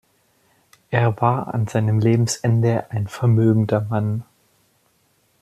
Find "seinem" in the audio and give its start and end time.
1.67-1.99